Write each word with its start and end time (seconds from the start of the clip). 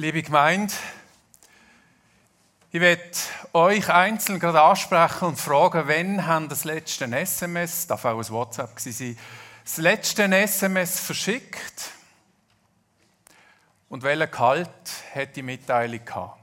Liebe 0.00 0.22
Gemeinde, 0.22 0.72
ich 2.70 2.80
werde 2.80 3.02
euch 3.52 3.88
einzeln 3.92 4.38
gerade 4.38 4.62
ansprechen 4.62 5.24
und 5.24 5.40
fragen, 5.40 5.88
wann 5.88 6.24
haben 6.24 6.48
das 6.48 6.62
letzte 6.62 7.06
SMS, 7.06 7.88
darf 7.88 8.04
auch 8.04 8.16
ein 8.16 8.28
WhatsApp 8.28 8.78
sein, 8.78 9.18
das 9.64 9.76
letzte 9.78 10.22
SMS 10.32 11.00
verschickt 11.00 11.90
und 13.88 14.04
welcher 14.04 14.28
Kalt 14.28 14.70
hat 15.16 15.34
die 15.34 15.42
Mitteilung 15.42 16.04
gehabt? 16.04 16.40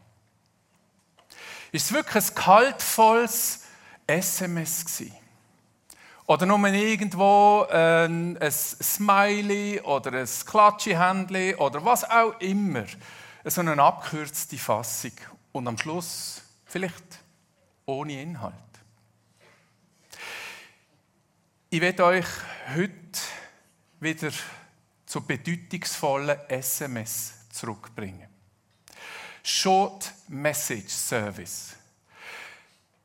Ist 1.72 1.86
es 1.86 1.94
wirklich 1.94 2.26
ein 2.26 2.36
kaltvolles 2.36 3.64
SMS 4.06 4.84
gewesen? 4.84 5.16
Oder 6.26 6.46
nur 6.46 6.60
irgendwo 6.68 7.66
ein, 7.72 8.38
Smiley 8.52 9.80
oder 9.80 10.12
ein 10.12 10.28
Klatschi-Händchen 10.46 11.56
oder 11.56 11.86
was 11.86 12.04
auch 12.04 12.38
immer. 12.42 12.84
So 13.48 13.62
eine 13.62 13.80
abkürzte 13.82 14.58
Fassung. 14.58 15.12
Und 15.52 15.68
am 15.68 15.78
Schluss 15.78 16.42
vielleicht 16.66 17.20
ohne 17.86 18.20
Inhalt. 18.20 18.56
Ich 21.70 21.80
werde 21.80 22.06
euch 22.06 22.26
heute 22.76 23.20
wieder 24.00 24.32
zu 25.06 25.22
bedeutungsvollen 25.22 26.40
SMS 26.48 27.48
zurückbringen. 27.52 28.28
Short 29.44 30.12
Message 30.28 30.90
Service. 30.90 31.76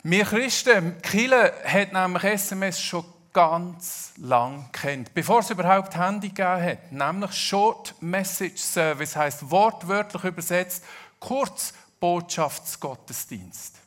Wir 0.02 0.24
Christen, 0.24 1.02
Kille 1.02 1.52
hat 1.64 1.92
nämlich 1.92 2.24
SMS 2.24 2.80
schon 2.80 3.04
ganz 3.32 4.12
lang 4.16 4.68
kennt, 4.72 5.14
bevor 5.14 5.38
es 5.40 5.50
überhaupt 5.50 5.96
Handy 5.96 6.28
gegeben 6.28 6.62
hat. 6.62 6.92
Nämlich 6.92 7.32
Short 7.32 7.94
Message 8.00 8.60
Service 8.60 9.16
heißt 9.16 9.50
wortwörtlich 9.50 10.22
übersetzt 10.24 10.84
Kurzbotschaftsgottesdienst. 11.20 13.78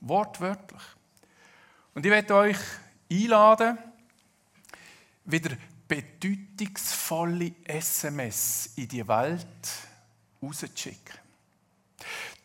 Wortwörtlich. 0.00 0.82
Und 1.94 2.04
ich 2.04 2.12
werde 2.12 2.34
euch 2.34 2.58
einladen, 3.10 3.78
wieder 5.24 5.56
bedeutungsvolle 5.88 7.52
SMS 7.64 8.72
in 8.76 8.88
die 8.88 9.06
Welt 9.06 9.46
rauszuschicken. 10.42 11.25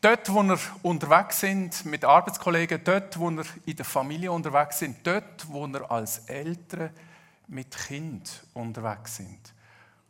Dort, 0.02 0.34
wo 0.34 0.42
wir 0.42 0.58
unterwegs 0.82 1.42
sind 1.42 1.86
mit 1.86 2.04
Arbeitskollegen, 2.04 2.84
dort, 2.84 3.20
wo 3.20 3.30
wir 3.30 3.46
in 3.68 3.76
der 3.76 3.86
Familie 3.86 4.32
unterwegs 4.32 4.80
sind, 4.80 5.06
dort, 5.06 5.48
wo 5.48 5.68
wir 5.68 5.92
als 5.92 6.28
Eltern 6.28 6.90
mit 7.48 7.70
Kind 7.70 8.44
unterwegs 8.56 9.18
sind. 9.18 9.54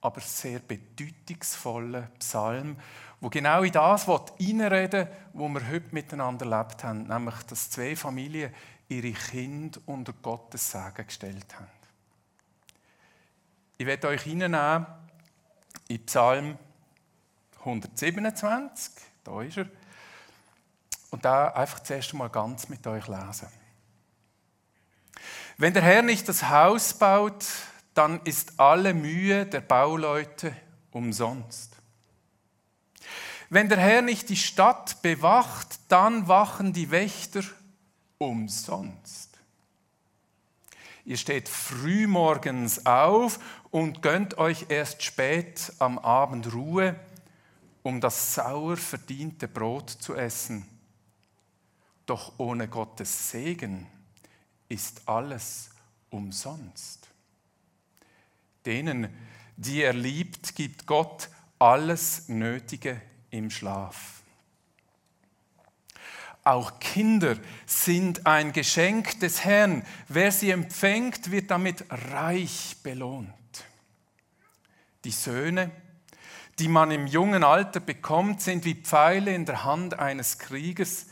aber 0.01 0.19
sehr 0.19 0.59
bedeutungsvollen 0.59 2.09
Psalm, 2.19 2.75
wo 3.21 3.29
genau 3.29 3.63
in 3.63 3.71
das 3.71 4.05
reinreden 4.05 5.07
wo 5.31 5.47
wir 5.47 5.65
heute 5.69 5.95
miteinander 5.95 6.45
erlebt 6.45 6.83
haben, 6.83 7.07
nämlich, 7.07 7.35
dass 7.43 7.69
zwei 7.69 7.95
Familien 7.95 8.53
ihre 8.89 9.13
Kinder 9.13 9.79
unter 9.85 10.11
Gottes 10.11 10.69
Segen 10.69 11.07
gestellt 11.07 11.55
haben. 11.55 11.69
Ich 13.77 13.85
werde 13.85 14.09
euch 14.09 14.23
hineinnehmen 14.23 14.87
in 15.87 16.05
Psalm 16.05 16.57
127, 17.59 18.91
da 19.23 19.41
ist 19.41 19.55
er, 19.55 19.67
und 21.15 21.23
da 21.23 21.47
einfach 21.47 21.79
zuerst 21.79 22.11
einmal 22.11 22.29
ganz 22.29 22.67
mit 22.67 22.85
euch 22.87 23.07
lesen. 23.07 23.47
Wenn 25.55 25.73
der 25.73 25.81
Herr 25.81 26.01
nicht 26.01 26.27
das 26.27 26.49
Haus 26.49 26.93
baut, 26.93 27.45
dann 27.93 28.19
ist 28.25 28.59
alle 28.59 28.93
Mühe 28.93 29.45
der 29.45 29.61
Bauleute 29.61 30.53
umsonst. 30.91 31.77
Wenn 33.49 33.69
der 33.69 33.77
Herr 33.77 34.01
nicht 34.01 34.27
die 34.27 34.35
Stadt 34.35 35.01
bewacht, 35.03 35.79
dann 35.87 36.27
wachen 36.27 36.73
die 36.73 36.91
Wächter 36.91 37.43
umsonst. 38.17 39.39
Ihr 41.05 41.15
steht 41.15 41.47
frühmorgens 41.47 42.85
auf 42.85 43.39
und 43.71 44.01
gönnt 44.01 44.37
euch 44.37 44.65
erst 44.67 45.01
spät 45.01 45.71
am 45.79 45.97
Abend 45.97 46.53
Ruhe, 46.53 46.99
um 47.83 48.01
das 48.01 48.35
sauer 48.35 48.75
verdiente 48.75 49.47
Brot 49.47 49.89
zu 49.89 50.13
essen 50.13 50.74
doch 52.05 52.33
ohne 52.37 52.67
Gottes 52.67 53.31
Segen 53.31 53.87
ist 54.69 55.07
alles 55.07 55.69
umsonst. 56.09 57.09
Denen, 58.65 59.09
die 59.57 59.81
er 59.81 59.93
liebt, 59.93 60.55
gibt 60.55 60.85
Gott 60.85 61.29
alles 61.59 62.27
Nötige 62.29 63.01
im 63.29 63.49
Schlaf. 63.49 64.23
Auch 66.43 66.79
Kinder 66.79 67.37
sind 67.65 68.27
ein 68.27 68.53
Geschenk 68.53 69.19
des 69.19 69.43
Herrn. 69.43 69.83
Wer 70.07 70.31
sie 70.31 70.51
empfängt, 70.51 71.31
wird 71.31 71.49
damit 71.49 71.85
reich 71.89 72.77
belohnt. 72.83 73.33
Die 75.05 75.11
Söhne, 75.11 75.71
die 76.59 76.67
man 76.67 76.91
im 76.91 77.07
jungen 77.07 77.43
Alter 77.43 77.79
bekommt, 77.79 78.41
sind 78.41 78.63
wie 78.63 78.75
Pfeile 78.75 79.33
in 79.33 79.45
der 79.45 79.63
Hand 79.63 79.97
eines 79.97 80.37
Kriegers, 80.37 81.07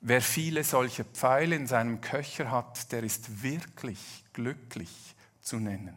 Wer 0.00 0.22
viele 0.22 0.64
solche 0.64 1.04
Pfeile 1.04 1.56
in 1.56 1.66
seinem 1.66 2.00
Köcher 2.00 2.50
hat, 2.50 2.90
der 2.90 3.02
ist 3.02 3.42
wirklich 3.42 4.24
glücklich 4.32 5.14
zu 5.40 5.58
nennen. 5.58 5.94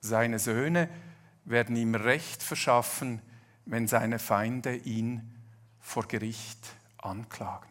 Seine 0.00 0.38
Söhne 0.38 0.90
werden 1.44 1.74
ihm 1.76 1.94
Recht 1.94 2.42
verschaffen, 2.42 3.22
wenn 3.64 3.88
seine 3.88 4.18
Feinde 4.18 4.76
ihn 4.76 5.34
vor 5.78 6.06
Gericht 6.06 6.74
anklagen. 6.98 7.68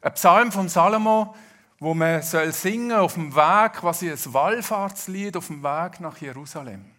Ein 0.00 0.14
Psalm 0.14 0.52
von 0.52 0.68
Salomo, 0.68 1.34
wo 1.78 1.92
man 1.92 2.22
soll 2.22 2.52
singen 2.52 2.92
auf 2.92 3.14
dem 3.14 3.34
Weg, 3.34 3.82
was 3.82 4.02
ein 4.02 4.34
Wallfahrtslied 4.34 5.36
auf 5.36 5.48
dem 5.48 5.62
Weg 5.62 6.00
nach 6.00 6.16
Jerusalem 6.18 6.97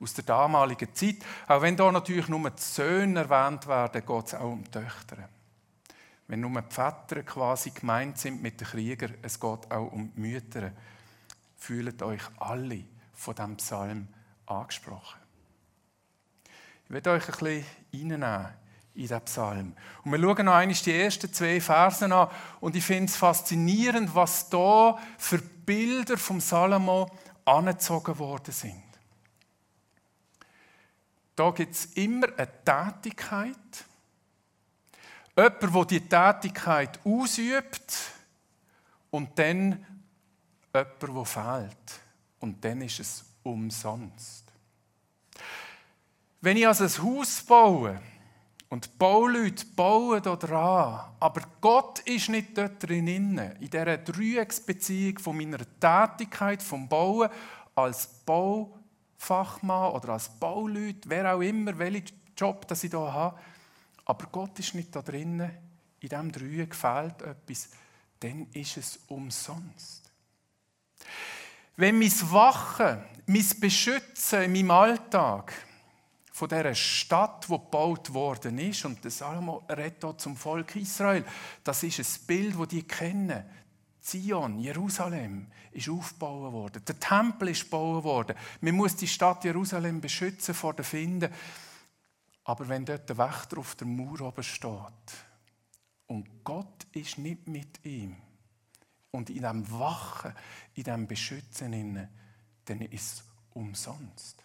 aus 0.00 0.14
der 0.14 0.24
damaligen 0.24 0.94
Zeit. 0.94 1.16
Auch 1.46 1.62
wenn 1.62 1.76
da 1.76 1.92
natürlich 1.92 2.28
nur 2.28 2.50
die 2.50 2.62
Söhne 2.62 3.20
erwähnt 3.20 3.66
werden, 3.66 4.04
geht 4.04 4.26
es 4.26 4.34
auch 4.34 4.50
um 4.52 4.64
die 4.64 4.70
Töchter. 4.70 5.28
Wenn 6.26 6.40
nur 6.40 6.62
die 6.62 6.74
Väter 6.74 7.22
quasi 7.24 7.70
gemeint 7.70 8.18
sind 8.18 8.40
mit 8.40 8.60
den 8.60 8.68
Kriegern, 8.68 9.14
es 9.22 9.38
geht 9.38 9.70
auch 9.70 9.92
um 9.92 10.12
die 10.14 10.20
Mütter. 10.20 10.72
Fühlt 11.56 12.02
euch 12.02 12.22
alle 12.38 12.84
von 13.12 13.34
diesem 13.34 13.56
Psalm 13.56 14.08
angesprochen. 14.46 15.18
Ich 16.84 16.90
werde 16.90 17.10
euch 17.10 17.24
ein 17.24 17.30
bisschen 17.30 17.64
reinnehmen 17.92 18.46
in 18.94 19.02
diesen 19.02 19.20
Psalm. 19.22 19.76
Und 20.02 20.12
wir 20.12 20.18
schauen 20.20 20.46
noch 20.46 20.54
einmal 20.54 20.76
die 20.76 20.94
ersten 20.94 21.32
zwei 21.32 21.60
Versen 21.60 22.12
an. 22.12 22.28
Und 22.60 22.76
ich 22.76 22.84
finde 22.84 23.06
es 23.06 23.16
faszinierend, 23.16 24.14
was 24.14 24.48
da 24.48 24.98
für 25.18 25.38
Bilder 25.38 26.16
vom 26.16 26.40
Salomo 26.40 27.10
angezogen 27.44 28.18
worden 28.18 28.52
sind. 28.52 28.89
Da 31.40 31.50
gibt 31.52 31.74
es 31.74 31.86
immer 31.94 32.26
eine 32.36 32.50
Tätigkeit. 32.66 33.56
Jemand, 35.34 35.62
der 35.62 35.84
die 35.86 36.00
Tätigkeit 36.06 37.00
ausübt 37.02 37.94
und 39.10 39.38
dann 39.38 39.86
jemand, 40.74 41.02
der 41.02 41.24
fehlt. 41.24 42.00
Und 42.40 42.62
dann 42.62 42.82
ist 42.82 43.00
es 43.00 43.24
umsonst. 43.42 44.52
Wenn 46.42 46.58
ich 46.58 46.66
also 46.66 46.84
ein 46.84 47.16
Haus 47.16 47.40
baue 47.40 47.98
und 48.68 48.98
Bauleute 48.98 49.64
bauen 49.64 50.22
da 50.22 50.36
dran, 50.36 51.10
aber 51.20 51.40
Gott 51.62 52.00
ist 52.00 52.28
nicht 52.28 52.58
dort 52.58 52.86
drin, 52.86 53.08
in 53.08 53.58
dieser 53.60 53.96
Dreiecksbeziehung 53.96 55.18
von 55.18 55.38
meiner 55.38 55.60
Tätigkeit, 55.80 56.62
vom 56.62 56.86
Bauen 56.86 57.30
als 57.74 58.08
Bau 58.26 58.79
Fachmann 59.20 59.92
oder 59.92 60.14
als 60.14 60.30
Bauleute, 60.30 61.08
wer 61.10 61.34
auch 61.34 61.42
immer, 61.42 61.78
welchen 61.78 62.10
Job 62.34 62.66
das 62.66 62.84
ich 62.84 62.90
hier 62.90 63.12
habe. 63.12 63.38
Aber 64.06 64.26
Gott 64.32 64.58
ist 64.58 64.74
nicht 64.74 64.96
da 64.96 65.02
drinnen, 65.02 65.50
in 66.00 66.08
diesem 66.08 66.32
Dreieck 66.32 66.74
fehlt 66.74 67.20
etwas, 67.20 67.68
dann 68.18 68.46
ist 68.54 68.78
es 68.78 68.98
umsonst. 69.08 70.10
Wenn 71.76 71.98
mein 71.98 72.12
Wachen, 72.32 73.04
mein 73.26 73.46
Beschützen 73.60 74.42
in 74.42 74.52
meinem 74.52 74.70
Alltag 74.70 75.52
von 76.32 76.48
dieser 76.48 76.74
Stadt, 76.74 77.44
die 77.44 77.52
gebaut 77.52 78.14
worden 78.14 78.58
ist, 78.58 78.86
und 78.86 79.04
der 79.04 79.10
Salomo 79.10 79.64
redet 79.68 80.02
hier 80.02 80.16
zum 80.16 80.34
Volk 80.34 80.76
Israel, 80.76 81.26
das 81.62 81.82
ist 81.82 81.98
ein 81.98 82.26
Bild, 82.26 82.58
das 82.58 82.68
die 82.68 82.82
kennen. 82.84 83.44
Zion, 84.00 84.58
Jerusalem, 84.58 85.48
ist 85.72 85.88
aufgebaut 85.88 86.52
worden. 86.52 86.84
Der 86.84 86.98
Tempel 86.98 87.48
ist 87.48 87.64
gebaut 87.64 88.04
worden. 88.04 88.36
Man 88.60 88.74
muss 88.74 88.96
die 88.96 89.06
Stadt 89.08 89.44
Jerusalem 89.44 90.00
beschützen 90.00 90.54
vor 90.54 90.74
den 90.74 90.84
Finden. 90.84 91.32
Aber 92.44 92.68
wenn 92.68 92.84
dort 92.84 93.08
der 93.08 93.18
Wächter 93.18 93.58
auf 93.58 93.74
der 93.74 93.86
Mauer 93.86 94.22
oben 94.22 94.42
steht 94.42 94.82
und 96.06 96.44
Gott 96.44 96.86
ist 96.92 97.18
nicht 97.18 97.46
mit 97.46 97.84
ihm 97.84 98.16
und 99.10 99.30
in 99.30 99.42
dem 99.42 99.70
Wachen, 99.70 100.34
in 100.74 100.84
dem 100.84 101.06
Beschützen, 101.06 102.08
dann 102.64 102.80
ist 102.80 103.14
es 103.14 103.24
umsonst. 103.52 104.42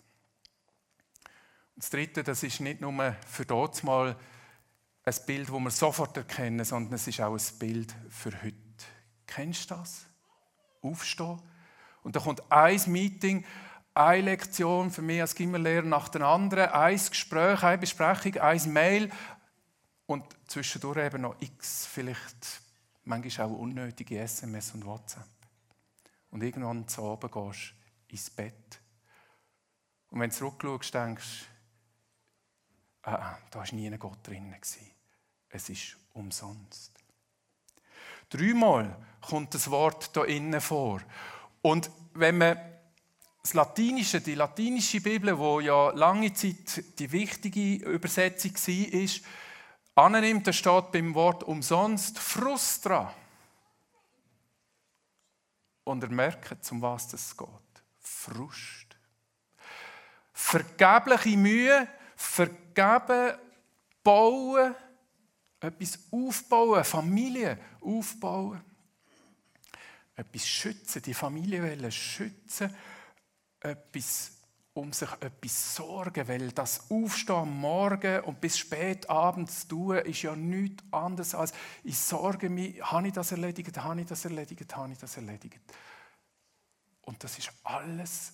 Und 1.75 1.83
das 1.83 1.89
Dritte, 1.89 2.23
das 2.23 2.43
ist 2.43 2.59
nicht 2.59 2.81
nur 2.81 3.15
für 3.27 3.45
dort 3.45 3.83
mal 3.83 4.15
ein 5.03 5.15
Bild, 5.25 5.49
das 5.49 5.55
wir 5.55 5.71
sofort 5.71 6.17
erkennen, 6.17 6.65
sondern 6.65 6.93
es 6.93 7.07
ist 7.07 7.21
auch 7.21 7.35
ein 7.35 7.59
Bild 7.59 7.95
für 8.09 8.31
heute. 8.43 8.64
Kennst 9.35 9.69
du 9.69 9.75
das? 9.75 10.05
Aufstehen. 10.81 11.41
Und 12.03 12.15
da 12.15 12.21
kommt 12.21 12.49
ein 12.49 12.81
Meeting, 12.87 13.45
eine 13.93 14.21
Lektion 14.21 14.89
für 14.91 15.01
mich 15.01 15.19
als 15.19 15.35
Gimmerlehrer 15.35 15.85
nach 15.85 16.07
der 16.07 16.21
anderen, 16.21 16.69
ein 16.69 16.95
Gespräch, 16.95 17.61
eine 17.61 17.77
Besprechung, 17.77 18.37
ein 18.37 18.71
Mail 18.71 19.11
und 20.05 20.23
zwischendurch 20.47 21.05
eben 21.05 21.23
noch 21.23 21.35
x, 21.41 21.85
vielleicht 21.85 22.61
manchmal 23.03 23.47
auch 23.47 23.57
unnötige 23.57 24.19
SMS 24.19 24.71
und 24.71 24.85
WhatsApp. 24.85 25.27
Und 26.29 26.41
irgendwann 26.41 26.87
zu 26.87 27.01
oben 27.01 27.29
gehst 27.29 27.73
ins 28.07 28.29
Bett. 28.29 28.79
Und 30.11 30.21
wenn 30.21 30.29
du 30.29 30.35
zurückschaust, 30.37 30.93
denkst 30.93 31.45
du, 33.03 33.09
ah, 33.09 33.15
ah, 33.15 33.37
da 33.51 33.59
war 33.59 33.73
nie 33.73 33.87
ein 33.87 33.99
Gott 33.99 34.25
drin. 34.25 34.55
Es 35.49 35.69
ist 35.69 35.97
umsonst. 36.13 36.94
Dreimal 38.29 38.95
kommt 39.21 39.53
das 39.53 39.69
Wort 39.69 40.11
hier 40.13 40.25
innen 40.25 40.61
vor. 40.61 41.01
Und 41.61 41.89
wenn 42.13 42.37
man 42.37 42.57
das 43.41 43.53
Latinische, 43.53 44.21
die 44.21 44.35
latinische 44.35 45.01
Bibel, 45.01 45.37
wo 45.37 45.59
ja 45.59 45.91
lange 45.91 46.33
Zeit 46.33 46.83
die 46.97 47.11
wichtige 47.11 47.85
Übersetzung 47.85 48.53
war, 48.55 50.05
annimmt, 50.05 50.47
da 50.47 50.53
steht 50.53 50.91
beim 50.91 51.13
Wort 51.13 51.43
umsonst 51.43 52.17
Frustra. 52.19 53.13
Und 55.83 56.03
er 56.03 56.09
merkt, 56.09 56.71
um 56.71 56.81
was 56.81 57.13
es 57.13 57.37
geht. 57.37 57.47
Frust. 57.99 58.97
Vergebliche 60.33 61.37
Mühe, 61.37 61.87
vergeben, 62.15 63.37
bauen, 64.03 64.75
etwas 65.59 65.99
aufbauen, 66.11 66.83
Familie 66.83 67.59
aufbauen, 67.81 68.61
etwas 70.15 70.47
schützen, 70.47 71.01
die 71.01 71.13
Familie 71.13 71.91
schützen, 71.91 72.73
etwas 73.59 74.31
um 74.73 74.91
sich 74.91 75.09
etwas 75.21 75.75
sorgen, 75.75 76.27
weil 76.27 76.51
das 76.51 76.91
Aufstehen 76.91 77.35
am 77.35 77.59
Morgen 77.61 78.19
und 78.25 78.41
bis 78.41 78.57
spät 78.57 79.09
abends 79.09 79.69
tun, 79.69 79.97
ist 79.99 80.21
ja 80.21 80.35
nichts 80.35 80.83
anderes 80.91 81.33
als, 81.33 81.53
ich 81.85 81.97
sorge 81.97 82.49
mich, 82.49 82.81
habe 82.83 83.07
ich 83.07 83.13
das 83.13 83.31
erledigt, 83.31 83.77
habe 83.77 84.01
ich 84.01 84.07
das 84.07 84.25
erledigt, 84.25 84.75
habe 84.75 84.91
ich 84.91 84.97
das 84.97 85.15
erledigt. 85.15 85.61
Und 87.03 87.23
das 87.23 87.37
ist 87.37 87.53
alles 87.63 88.33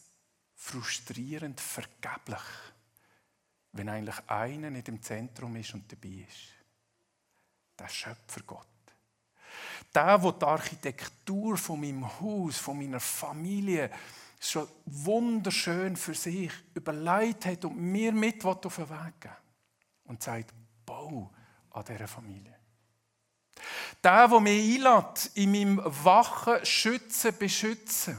frustrierend 0.55 1.61
vergeblich, 1.61 2.41
wenn 3.73 3.89
eigentlich 3.89 4.17
einer 4.27 4.71
nicht 4.71 4.87
im 4.87 4.99
Zentrum 4.99 5.55
ist 5.57 5.75
und 5.75 5.91
dabei 5.91 6.25
ist 6.27 6.60
der 7.81 7.89
Schöpfergott. 7.89 8.67
Der, 9.93 10.17
der 10.17 10.31
die 10.31 10.45
Architektur 10.45 11.57
von 11.57 11.79
meinem 11.79 12.19
Haus, 12.19 12.57
von 12.57 12.77
meiner 12.77 12.99
Familie 12.99 13.89
schon 14.39 14.67
wunderschön 14.85 15.95
für 15.95 16.13
sich 16.13 16.51
überlegt 16.73 17.45
hat 17.45 17.65
und 17.65 17.77
mir 17.77 18.11
mit 18.11 18.43
auf 18.43 18.75
den 18.75 18.89
Weg 18.89 19.21
geben 19.21 19.35
Und 20.05 20.23
sagt, 20.23 20.53
bau 20.85 21.29
an 21.71 21.85
dieser 21.85 22.07
Familie. 22.07 22.57
Der, 24.03 24.27
der 24.27 24.39
mich 24.39 24.85
einlädt, 24.85 25.31
in 25.35 25.51
meinem 25.51 25.81
Wachen 26.03 26.65
schützen, 26.65 27.37
beschützen. 27.37 28.17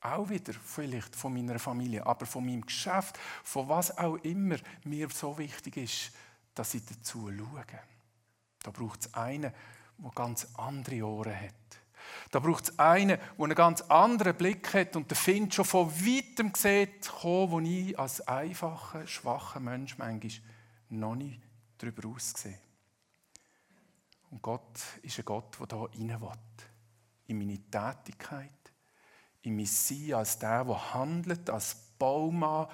Auch 0.00 0.28
wieder 0.28 0.52
vielleicht 0.52 1.16
von 1.16 1.32
meiner 1.32 1.58
Familie, 1.58 2.04
aber 2.04 2.26
von 2.26 2.44
meinem 2.44 2.66
Geschäft, 2.66 3.18
von 3.42 3.66
was 3.68 3.96
auch 3.96 4.16
immer 4.16 4.56
mir 4.84 5.08
so 5.08 5.38
wichtig 5.38 5.78
ist, 5.78 6.12
dass 6.54 6.74
ich 6.74 6.84
dazu 6.84 7.30
schaue. 7.34 7.64
Da 8.64 8.70
braucht 8.70 9.02
es 9.02 9.14
einen, 9.14 9.52
der 9.98 10.10
ganz 10.14 10.48
andere 10.54 11.06
Ohren 11.06 11.38
hat. 11.38 11.54
Da 12.30 12.40
braucht 12.40 12.64
es 12.64 12.78
einen, 12.78 13.18
der 13.18 13.44
einen 13.44 13.54
ganz 13.54 13.82
anderen 13.82 14.36
Blick 14.36 14.72
hat 14.74 14.96
und 14.96 15.10
der 15.10 15.16
Find 15.16 15.54
schon 15.54 15.64
von 15.64 15.90
weitem 15.90 16.52
sieht, 16.54 17.12
wo 17.22 17.60
ich 17.60 17.98
als 17.98 18.22
einfacher, 18.22 19.06
schwacher 19.06 19.60
Mensch 19.60 19.98
manchmal 19.98 20.42
noch 20.88 21.14
nicht 21.14 21.40
darüber 21.78 22.08
aussehe. 22.08 22.58
Und 24.30 24.42
Gott 24.42 24.80
ist 25.02 25.18
ein 25.18 25.24
Gott, 25.24 25.58
der 25.70 25.88
hier 25.92 26.10
rein 26.10 26.20
will. 26.20 26.30
In 27.26 27.38
meine 27.38 27.58
Tätigkeit, 27.70 28.50
in 29.42 29.56
mein 29.56 29.66
Sein 29.66 30.14
als 30.14 30.38
der, 30.38 30.64
der 30.64 30.94
handelt, 30.94 31.50
als 31.50 31.76
Baumann, 31.98 32.68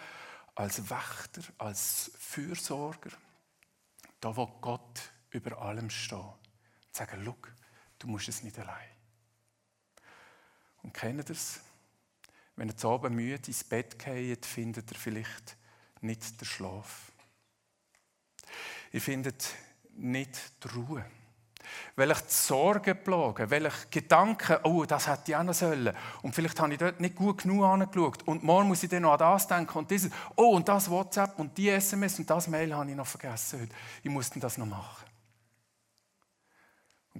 als 0.54 0.88
Wächter, 0.88 1.42
als 1.58 2.12
Fürsorger. 2.18 3.10
Da, 4.20 4.36
wo 4.36 4.46
Gott 4.46 5.09
über 5.30 5.58
allem 5.60 5.90
stehen. 5.90 6.18
Und 6.20 6.36
sagen, 6.96 7.22
schau, 7.24 7.36
du 7.98 8.06
musst 8.08 8.28
es 8.28 8.42
nicht 8.42 8.58
allein. 8.58 8.88
Und 10.82 10.94
kennt 10.94 11.28
ihr 11.28 11.30
es? 11.30 11.60
Wenn 12.56 12.68
ihr 12.68 12.76
zu 12.76 12.88
Abend 12.90 13.16
müde 13.16 13.46
ins 13.46 13.64
Bett 13.64 13.98
geht, 13.98 14.44
findet 14.44 14.90
ihr 14.90 14.98
vielleicht 14.98 15.56
nicht 16.00 16.40
den 16.40 16.46
Schlaf. 16.46 17.12
Ihr 18.92 19.00
findet 19.00 19.54
nicht 19.96 20.38
die 20.64 20.68
Ruhe. 20.68 21.04
Die 21.96 22.14
Sorgen 22.26 23.04
plagen, 23.04 23.50
weil 23.50 23.66
ich 23.66 23.90
Gedanken, 23.90 24.58
oh, 24.64 24.84
das 24.84 25.06
hätte 25.06 25.30
ich 25.30 25.36
auch 25.36 25.42
noch 25.42 25.54
sollen. 25.54 25.94
Und 26.22 26.34
vielleicht 26.34 26.58
habe 26.58 26.72
ich 26.72 26.78
dort 26.78 26.98
nicht 26.98 27.14
gut 27.14 27.42
genug 27.42 27.64
angeschaut. 27.64 28.22
Und 28.26 28.42
morgen 28.42 28.68
muss 28.68 28.82
ich 28.82 28.90
dann 28.90 29.02
noch 29.02 29.12
an 29.12 29.18
das 29.18 29.46
denken 29.46 29.78
und 29.78 29.90
dieses. 29.90 30.10
Oh, 30.34 30.56
und 30.56 30.68
das 30.68 30.90
WhatsApp 30.90 31.38
und 31.38 31.56
die 31.56 31.68
SMS 31.68 32.18
und 32.18 32.28
das 32.28 32.48
Mail 32.48 32.74
habe 32.74 32.90
ich 32.90 32.96
noch 32.96 33.06
vergessen 33.06 33.60
heute. 33.60 33.74
Ich 34.02 34.10
muss 34.10 34.30
das 34.30 34.58
noch 34.58 34.66
machen. 34.66 35.09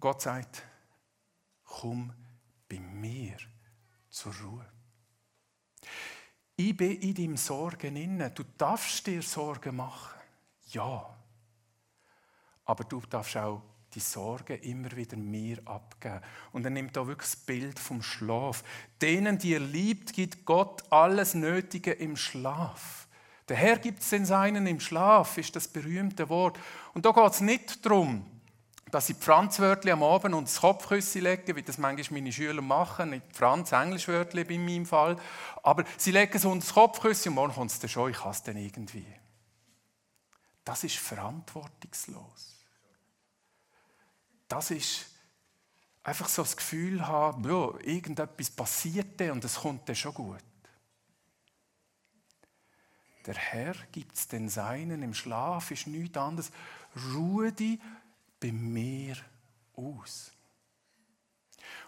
Und 0.01 0.09
Gott 0.13 0.23
sagt, 0.23 0.63
komm 1.63 2.11
bei 2.67 2.81
mir 2.81 3.37
zur 4.09 4.33
Ruhe. 4.37 4.67
Ich 6.57 6.75
bin 6.75 6.99
in 7.03 7.13
deinem 7.13 7.37
Sorgen 7.37 7.97
inne. 7.97 8.31
Du 8.31 8.45
darfst 8.57 9.07
dir 9.07 9.21
Sorgen 9.21 9.77
machen. 9.77 10.19
Ja. 10.73 11.15
Aber 12.65 12.85
du 12.85 13.03
darfst 13.11 13.37
auch 13.37 13.61
die 13.93 14.01
Sorgen 14.01 14.59
immer 14.61 14.91
wieder 14.93 15.19
mir 15.19 15.59
abgeben. 15.67 16.23
Und 16.53 16.65
er 16.65 16.71
nimmt 16.71 16.97
da 16.97 17.07
wirklich 17.07 17.33
das 17.33 17.37
Bild 17.37 17.79
vom 17.79 18.03
Schlaf. 18.03 18.65
Denen, 19.03 19.37
die 19.37 19.53
er 19.53 19.61
liebt, 19.61 20.15
gibt 20.15 20.47
Gott 20.47 20.83
alles 20.91 21.35
Nötige 21.35 21.93
im 21.93 22.17
Schlaf. 22.17 23.07
Der 23.51 23.59
Herr 23.59 23.77
gibt 23.77 24.01
es 24.01 24.09
den 24.09 24.25
Seinen 24.25 24.67
im 24.67 24.81
Schlaf, 24.81 25.37
ist 25.37 25.55
das 25.57 25.69
berühmte 25.69 26.31
Wort. 26.31 26.59
Und 26.95 27.05
da 27.05 27.11
geht 27.11 27.33
es 27.33 27.43
nicht 27.43 27.85
darum, 27.85 28.40
dass 28.91 29.07
sie 29.07 29.15
Franzwörtli 29.15 29.91
am 29.91 30.03
Abend 30.03 30.35
und 30.35 30.49
das 30.49 30.61
Kopfküsse 30.61 31.21
legen, 31.21 31.57
wie 31.57 31.63
das 31.63 31.79
manchmal 31.79 32.21
meine 32.21 32.33
Schüler 32.33 32.63
machen, 32.63 33.11
nicht 33.11 33.25
Franz, 33.33 33.73
Englischwörtli 33.73 34.43
in 34.43 34.65
meinem 34.65 34.87
Fall, 34.87 35.17
aber 35.63 35.85
sie 35.97 36.13
legen 36.13 36.37
es 36.37 36.45
unter 36.45 36.65
das 36.65 36.75
Kopfküsse 36.75 37.29
und 37.29 37.37
morgen 37.37 37.55
kommt 37.55 37.71
es 37.71 37.79
dann 37.79 37.91
schon, 37.91 38.11
ich 38.11 38.25
es 38.25 38.43
dann 38.43 38.57
irgendwie. 38.57 39.07
Das 40.65 40.85
ist 40.85 40.97
verantwortungslos. 40.97 42.65
Das 44.49 44.71
ist 44.71 45.07
einfach 46.03 46.29
so 46.29 46.43
das 46.43 46.57
Gefühl 46.57 47.07
haben, 47.07 47.49
ja, 47.49 47.71
irgendetwas 47.83 48.51
passiert 48.51 49.21
und 49.21 49.45
es 49.45 49.57
kommt 49.57 49.89
dann 49.89 49.97
schon 49.97 50.15
gut. 50.15 50.43
Der 53.27 53.35
Herr 53.35 53.75
gibt 53.93 54.17
es 54.17 54.29
den 54.29 54.49
Seinen 54.49 55.03
im 55.03 55.15
Schlaf, 55.15 55.71
ist 55.71 55.87
nichts 55.87 56.17
anderes. 56.17 56.51
Ruhe 57.15 57.53
die 57.53 57.79
bei 58.41 58.51
mir 58.51 59.17
aus. 59.75 60.33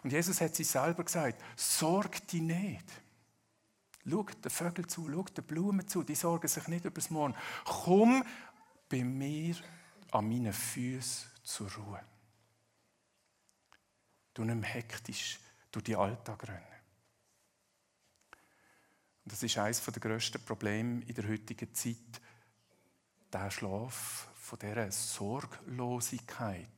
Und 0.02 0.12
Jesus 0.12 0.40
hat 0.40 0.54
sich 0.54 0.68
selber 0.68 1.04
gesagt, 1.04 1.42
sorg 1.56 2.26
dich 2.28 2.42
nicht. 2.42 2.84
Schau 4.08 4.24
den 4.24 4.50
Vögeln 4.50 4.88
zu, 4.88 5.08
schau 5.10 5.22
den 5.22 5.44
Blumen 5.44 5.88
zu, 5.88 6.02
die 6.02 6.14
sorgen 6.14 6.48
sich 6.48 6.66
nicht 6.68 6.84
über 6.84 6.94
das 6.94 7.10
Morgen. 7.10 7.34
Komm 7.64 8.24
bei 8.88 9.04
mir 9.04 9.56
an 10.10 10.28
meinen 10.28 10.52
Füßen 10.52 11.30
zur 11.42 11.72
Ruhe. 11.72 12.00
Du 14.34 14.44
nicht 14.44 14.74
hektisch 14.74 15.38
durch 15.70 15.84
die 15.84 15.96
Alltag 15.96 16.48
rennen. 16.48 16.62
Und 19.24 19.32
das 19.32 19.42
ist 19.42 19.56
eines 19.56 19.84
der 19.84 19.92
grössten 19.92 20.44
Probleme 20.44 21.02
in 21.04 21.14
der 21.14 21.28
heutigen 21.28 21.72
Zeit, 21.72 22.20
der 23.32 23.50
Schlaf 23.50 24.28
von 24.52 24.58
dieser 24.58 24.92
Sorglosigkeit 24.92 26.68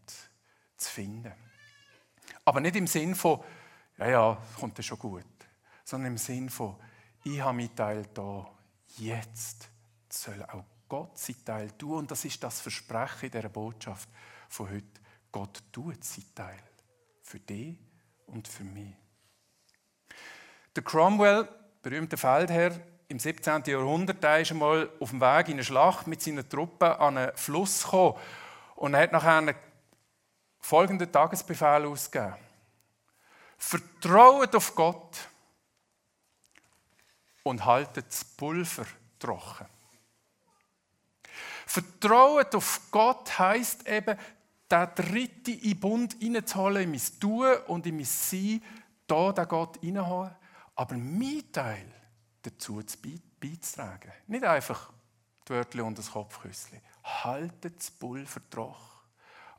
zu 0.77 0.91
finden. 0.91 1.33
Aber 2.45 2.61
nicht 2.61 2.77
im 2.77 2.87
Sinn 2.87 3.17
von, 3.17 3.43
ja, 3.99 4.11
ja, 4.11 4.43
kommt 4.61 4.79
das 4.79 4.87
schon 4.87 4.99
gut, 5.01 5.25
sondern 5.83 6.13
im 6.13 6.19
Sinn 6.19 6.51
von, 6.51 6.77
ich 7.25 7.41
habe 7.41 7.57
meinen 7.57 7.75
Teil 7.75 8.07
da, 8.15 8.49
jetzt 8.99 9.69
soll 10.09 10.41
auch 10.45 10.63
Gott 10.89 11.19
sein 11.19 11.45
Teil 11.45 11.73
tun. 11.73 11.99
Und 11.99 12.11
das 12.13 12.25
ist 12.25 12.41
das 12.45 12.61
Versprechen 12.61 13.33
dieser 13.33 13.49
Botschaft 13.49 14.09
von 14.49 14.71
heute. 14.71 15.01
Gott 15.33 15.61
tut 15.73 16.05
sein 16.05 16.27
Teil. 16.33 16.63
Für 17.23 17.41
dich 17.41 17.77
und 18.27 18.47
für 18.47 18.63
mich. 18.63 18.95
Der 20.77 20.85
Cromwell, 20.85 21.49
berühmter 21.83 22.19
Feldherr 22.19 22.81
im 23.15 23.21
17. 23.21 23.63
Jahrhundert, 23.67 24.21
der 24.25 24.41
ist 24.41 24.51
einmal 24.51 24.91
auf 24.99 25.11
dem 25.11 25.21
Weg 25.21 25.47
in 25.47 25.53
eine 25.55 25.63
Schlacht 25.63 26.09
mit 26.09 26.21
seinen 26.21 26.49
Truppen 26.49 26.91
an 26.91 27.17
einen 27.17 27.37
Fluss 27.37 27.85
gekommen 27.85 28.19
und 28.75 28.93
er 28.93 29.03
hat 29.03 29.13
nachher 29.13 29.55
folgenden 30.59 31.13
Tagesbefehl 31.13 31.87
ausgegeben. 31.87 32.35
Vertraut 33.57 34.53
auf 34.57 34.75
Gott 34.75 35.29
und 37.45 37.65
haltet 37.65 38.07
das 38.09 38.25
Pulver 38.25 38.87
trocken. 39.21 39.67
Vertrauen 41.67 42.47
auf 42.53 42.81
Gott 42.91 43.39
heißt 43.39 43.87
eben, 43.87 44.19
der 44.69 44.89
Dritte 44.89 45.53
in 45.53 45.61
den 45.61 45.79
Bund 45.79 46.17
hineinzuholen, 46.19 46.83
in 46.83 46.91
mein 46.91 47.21
Tun 47.21 47.57
und 47.69 47.87
in 47.87 47.95
mein 47.95 48.07
Sein, 48.07 48.61
da 49.07 49.31
den 49.31 49.47
Gott 49.47 49.79
hineinholen, 49.81 50.35
aber 50.75 50.97
mein 50.97 51.45
Teil 51.53 52.04
dazu 52.45 52.83
beizutragen. 53.41 54.13
Nicht 54.27 54.45
einfach 54.45 54.93
die 55.47 55.53
Wörter 55.53 55.85
und 55.85 55.99
das 55.99 56.11
Kopfküsschen. 56.11 56.81
Haltet 57.03 57.79
das 57.79 57.91
Pulver 57.91 58.41
trocken 58.49 58.95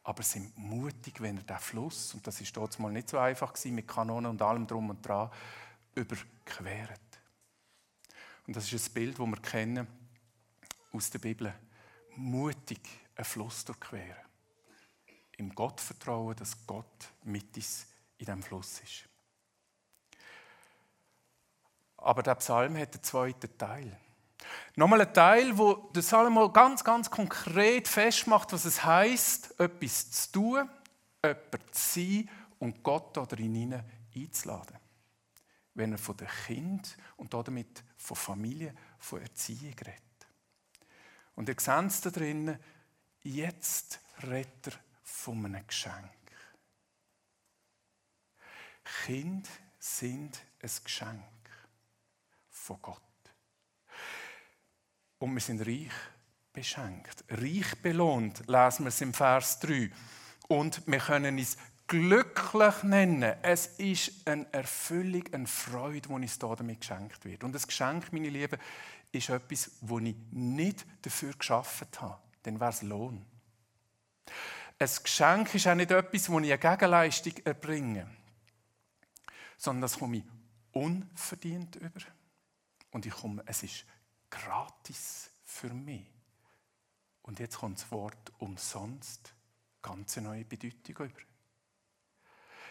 aber 0.06 0.22
sind 0.22 0.56
mutig, 0.56 1.20
wenn 1.20 1.38
er 1.38 1.44
den 1.44 1.58
Fluss, 1.58 2.14
und 2.14 2.26
das 2.26 2.40
ist 2.40 2.56
dort 2.56 2.78
mal 2.78 2.92
nicht 2.92 3.10
so 3.10 3.18
einfach 3.18 3.52
gewesen, 3.52 3.74
mit 3.74 3.88
Kanonen 3.88 4.30
und 4.30 4.42
allem 4.42 4.68
drum 4.68 4.92
und 4.92 5.06
dran, 5.06 5.32
überquert. 5.96 7.02
Und 8.46 8.56
das 8.56 8.72
ist 8.72 8.88
ein 8.88 8.94
Bild, 8.94 9.18
das 9.18 9.26
wir 9.26 9.42
kennen 9.42 9.88
aus 10.92 11.10
der 11.10 11.18
Bibel. 11.18 11.52
Mutig 12.18 12.82
einen 13.16 13.26
Fluss 13.26 13.66
durchqueren. 13.66 14.16
Im 15.38 15.54
Gott 15.56 15.82
vertrauen, 15.82 16.36
dass 16.36 16.56
Gott 16.68 17.12
mit 17.24 17.58
uns 17.58 17.88
in 18.20 18.26
diesem 18.26 18.44
Fluss 18.44 18.80
ist. 18.82 19.10
Aber 22.06 22.22
der 22.22 22.36
Psalm 22.36 22.78
hat 22.78 22.94
einen 22.94 23.04
zweiten 23.04 23.58
Teil. 23.58 23.98
Nochmal 24.76 25.02
ein 25.02 25.14
Teil, 25.14 25.58
wo 25.58 25.90
der 25.92 26.04
Salomo 26.04 26.52
ganz, 26.52 26.84
ganz 26.84 27.10
konkret 27.10 27.88
festmacht, 27.88 28.54
was 28.54 28.66
es 28.66 28.84
heißt, 28.84 29.60
etwas 29.60 30.12
zu 30.12 30.32
tun, 30.32 30.70
jemand 31.24 31.74
zu 31.76 32.00
sein 32.00 32.30
und 32.60 32.84
Gott 32.84 33.18
darin 33.18 33.82
einzuladen. 34.16 34.78
Wenn 35.74 35.94
er 35.94 35.98
von 35.98 36.16
dem 36.16 36.28
Kind 36.46 36.96
und 37.18 37.34
damit 37.34 37.84
von 37.98 38.16
Familie, 38.16 38.76
von 39.00 39.24
Erziehung 39.24 39.74
redet. 39.74 40.02
Und 41.34 41.50
ihr 41.50 41.56
seht 41.60 41.86
es 41.88 42.02
da 42.02 42.12
drinnen, 42.12 42.60
jetzt 43.24 44.00
redet 44.22 44.68
er 44.68 44.74
von 45.02 45.44
einem 45.44 45.66
Geschenk. 45.66 46.12
Kinder 49.06 49.50
sind 49.80 50.40
ein 50.62 50.70
Geschenk 50.84 51.35
von 52.66 52.82
Gott. 52.82 53.02
Und 55.20 55.34
wir 55.34 55.42
sind 55.42 55.62
reich 55.62 55.92
beschenkt. 56.52 57.24
Reich 57.30 57.82
belohnt, 57.82 58.40
lesen 58.48 58.86
wir 58.86 58.90
es 58.90 59.02
im 59.02 59.14
Vers 59.14 59.60
3. 59.60 59.92
Und 60.48 60.82
wir 60.88 61.00
können 61.00 61.38
es 61.38 61.58
glücklich 61.88 62.84
nennen. 62.84 63.36
Es 63.44 63.68
ist 63.78 64.28
eine 64.28 64.52
Erfüllung, 64.52 65.24
eine 65.32 65.48
Freude, 65.48 66.08
die 66.08 66.14
uns 66.14 66.40
hier 66.40 66.56
damit 66.56 66.82
geschenkt 66.82 67.24
wird. 67.24 67.44
Und 67.44 67.54
das 67.54 67.68
Geschenk, 67.68 68.12
meine 68.12 68.30
Lieben, 68.30 68.60
ist 69.12 69.30
etwas, 69.30 69.72
das 69.82 70.02
ich 70.02 70.16
nicht 70.32 70.86
dafür 71.04 71.34
geschaffen 71.34 71.88
habe. 72.00 72.20
Dann 72.44 72.60
wäre 72.60 72.72
es 72.72 72.82
Lohn. 72.82 73.26
Ein 74.78 74.90
Geschenk 75.04 75.54
ist 75.56 75.68
auch 75.68 75.76
nicht 75.76 75.92
etwas, 75.92 76.24
das 76.24 76.30
ich 76.30 76.36
eine 76.36 76.58
Gegenleistung 76.58 77.34
erbringe, 77.46 78.10
sondern 79.58 79.84
das 79.84 80.00
komme 80.00 80.18
ich 80.18 80.24
unverdient 80.74 81.78
über. 81.78 82.02
Und 82.96 83.06
ich 83.06 83.14
komme, 83.14 83.44
es 83.46 83.62
ist 83.62 83.84
gratis 84.30 85.30
für 85.44 85.68
mich. 85.74 86.08
Und 87.24 87.40
jetzt 87.40 87.58
kommt 87.58 87.78
das 87.78 87.92
Wort 87.92 88.32
umsonst 88.38 89.34
ganz 89.82 90.16
neue 90.16 90.46
Bedeutung 90.46 91.08
über. 91.08 91.20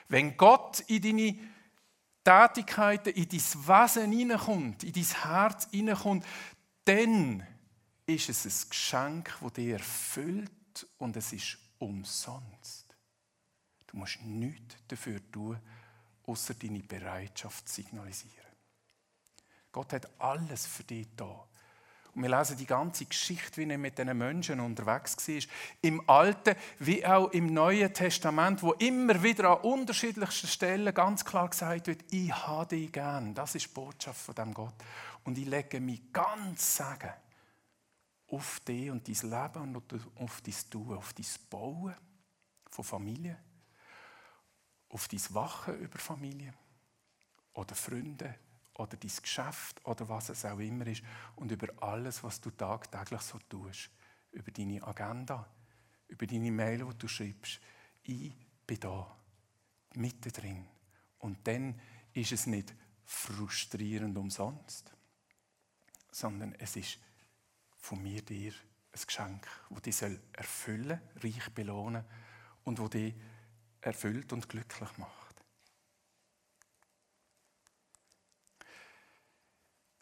Wenn 0.09 0.35
Gott 0.38 0.81
in 0.88 1.02
deine 1.02 1.38
Tätigkeiten, 2.25 3.12
in 3.12 3.28
dein 3.28 3.38
Wesen 3.38 4.12
hineinkommt, 4.12 4.85
in 4.85 4.95
dein 4.95 5.04
Herz 5.04 5.69
hineinkommt, 5.71 6.25
dann 6.87 7.47
ist 8.07 8.31
es 8.31 8.47
ein 8.47 8.71
Geschenk, 8.71 9.37
das 9.43 9.52
dich 9.52 9.69
erfüllt 9.69 10.87
und 10.97 11.19
es 11.19 11.35
ist 11.35 11.59
umsonst. 11.78 12.97
Du 13.88 13.99
musst 13.99 14.23
nichts 14.23 14.76
dafür 14.88 15.21
tun, 15.31 15.61
außer 16.23 16.54
deine 16.54 16.83
Bereitschaft 16.83 17.69
zu 17.69 17.75
signalisieren. 17.75 18.43
Gott 19.75 19.93
hat 19.93 20.09
alles 20.21 20.66
für 20.66 20.85
dich 20.85 21.09
da. 21.16 21.45
Und 22.14 22.23
wir 22.23 22.31
lesen 22.31 22.57
die 22.57 22.64
ganze 22.64 23.07
Geschichte, 23.07 23.61
wie 23.61 23.69
er 23.69 23.76
mit 23.76 23.99
diesen 23.99 24.16
Menschen 24.16 24.61
unterwegs 24.61 25.16
war. 25.26 25.43
Im 25.83 26.09
Alten 26.09 26.54
wie 26.78 27.04
auch 27.04 27.33
im 27.33 27.52
Neuen 27.52 27.93
Testament, 27.93 28.62
wo 28.62 28.75
immer 28.75 29.21
wieder 29.21 29.50
an 29.50 29.69
unterschiedlichsten 29.69 30.47
Stellen 30.47 30.95
ganz 30.95 31.25
klar 31.25 31.49
gesagt 31.50 31.88
wird, 31.88 32.04
ich 32.12 32.33
habe 32.33 32.69
dich 32.69 32.93
gern. 32.93 33.35
Das 33.35 33.57
ist 33.57 33.66
die 33.66 33.75
Botschaft 33.75 34.21
von 34.21 34.37
dem 34.37 34.54
Gott. 34.54 34.75
Und 35.25 35.38
ich 35.38 35.47
lege 35.47 35.81
mich 35.81 36.12
ganz 36.12 36.76
sagen 36.76 37.12
auf 38.28 38.61
dich 38.61 38.93
und 38.93 39.09
dein 39.09 39.31
Leben 39.31 39.75
und 39.75 39.93
auf 40.21 40.40
dein 40.40 40.71
Tun, 40.71 40.97
auf 40.97 41.12
dein 41.14 41.26
Bauen 41.50 41.95
von 42.71 42.85
Familie, 42.85 43.38
auf 44.88 45.09
dein 45.09 45.35
Wachen 45.35 45.81
über 45.81 45.99
Familie 45.99 46.54
oder 47.54 47.75
Freunde 47.75 48.37
oder 48.75 48.97
dein 48.97 49.11
Geschäft 49.23 49.85
oder 49.85 50.09
was 50.09 50.28
es 50.31 50.45
auch 50.45 50.59
immer 50.59 50.87
ist 50.87 51.02
und 51.37 51.50
über 51.50 51.69
alles, 51.83 52.23
was 52.23 52.40
du 52.40 52.50
tagtäglich 52.50 53.21
so 53.21 53.38
tust. 53.49 53.90
Über 54.33 54.50
deine 54.50 54.83
Agenda, 54.83 55.49
über 56.09 56.26
deine 56.26 56.50
Mail, 56.50 56.85
die 56.85 56.99
du 56.99 57.09
schreibst. 57.09 57.61
Ich 58.02 58.35
bin 58.66 58.81
da, 58.81 59.16
mitten 59.95 60.33
drin. 60.33 60.66
Und 61.19 61.47
dann 61.47 61.81
ist 62.12 62.33
es 62.33 62.47
nicht 62.47 62.75
frustrierend 63.04 64.16
umsonst, 64.16 64.93
sondern 66.11 66.54
es 66.54 66.76
ist 66.76 66.99
von 67.76 68.02
mir 68.02 68.23
dir 68.23 68.52
ein 68.93 69.00
Geschenk, 69.07 69.47
das 69.71 69.83
dich 69.83 70.19
erfüllen, 70.33 71.00
reich 71.23 71.50
belohnen 71.54 72.04
und 72.64 72.78
das 72.78 72.90
dich 72.90 73.14
erfüllt 73.81 74.33
und 74.33 74.49
glücklich 74.49 74.99
macht. 74.99 75.24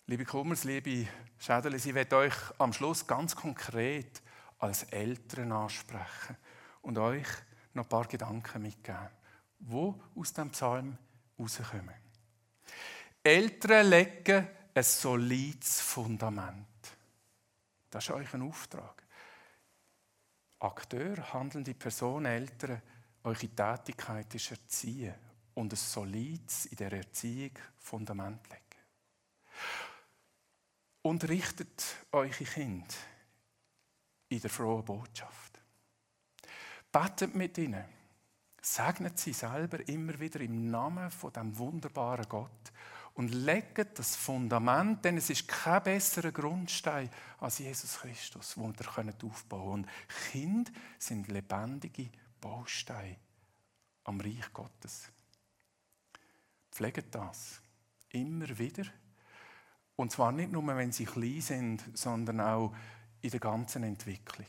Liebe 0.07 0.25
Kummers, 0.25 0.65
liebe 0.65 1.07
Schädel, 1.39 1.75
ich 1.75 1.95
werde 1.95 2.17
euch 2.17 2.35
am 2.59 2.73
Schluss 2.73 3.07
ganz 3.07 3.37
konkret 3.37 4.21
als 4.59 4.83
Eltern 4.85 5.53
ansprechen 5.53 6.37
und 6.83 6.99
euch 6.99 7.29
noch 7.73 7.85
ein 7.85 7.89
paar 7.89 8.07
Gedanken 8.09 8.63
mitgeben, 8.63 9.09
wo 9.61 10.03
aus 10.17 10.33
dem 10.33 10.51
Psalm 10.51 10.99
rauskommen. 11.39 11.95
Eltern 13.23 13.91
legen 13.91 14.49
ein 14.75 14.83
solides 14.83 15.81
Fundament. 15.81 16.67
Das 17.89 18.03
ist 18.05 18.11
euch 18.11 18.35
ein 18.35 18.43
Auftrag. 18.43 19.05
Akteur, 20.59 21.33
handelnde 21.33 21.75
Person, 21.75 22.25
Eltern, 22.25 22.83
eure 23.23 23.49
Tätigkeit 23.49 24.35
ist 24.35 24.51
erziehen 24.51 25.15
und 25.55 25.73
ein 25.73 25.77
solides 25.77 26.67
in 26.67 26.77
der 26.77 26.93
Erziehung 26.93 27.53
Fundament 27.79 28.49
legen. 28.49 28.63
Unterrichtet 31.03 31.85
eure 32.13 32.31
Kinder 32.31 32.95
in 34.29 34.41
der 34.41 34.51
frohen 34.51 34.85
Botschaft. 34.85 35.61
Betet 36.91 37.35
mit 37.35 37.59
ihnen. 37.59 37.85
Segnet 38.61 39.19
sie 39.19 39.33
selber 39.33 39.87
immer 39.89 40.19
wieder 40.21 40.41
im 40.41 40.71
Namen 40.71 41.11
von 41.11 41.33
dem 41.33 41.59
wunderbaren 41.59 42.29
Gott 42.29 42.73
und 43.15 43.35
legt 43.35 43.99
das 43.99 44.15
Fundament, 44.17 45.05
denn 45.05 45.17
es 45.17 45.29
ist 45.29 45.49
kein 45.49 45.83
besserer 45.83 46.31
Grundstein 46.31 47.11
als 47.41 47.59
Jesus 47.59 47.99
Christus, 47.99 48.57
wo 48.57 48.69
wir 48.69 49.25
aufbauen 49.25 49.83
können. 49.83 49.87
Und 49.87 49.89
Kinder 50.31 50.73
sind 50.99 51.29
lebendige 51.29 52.11
Bausteine 52.41 53.17
am 54.05 54.21
Reich 54.21 54.53
Gottes. 54.53 55.09
Pflegt 56.71 57.15
das 57.15 57.61
immer 58.11 58.59
wieder 58.59 58.85
Und 59.97 60.13
zwar 60.13 60.33
nicht 60.33 60.53
nur, 60.53 60.67
wenn 60.67 60.93
sie 60.93 61.05
klein 61.05 61.41
sind, 61.41 61.83
sondern 61.95 62.41
auch 62.41 62.75
in 63.21 63.31
der 63.31 63.41
ganzen 63.41 63.85
Entwicklung. 63.85 64.47